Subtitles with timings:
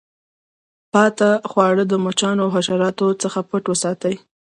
[0.91, 4.15] پاته خواړه د مچانو او حشراتو څخه پټ وساتئ.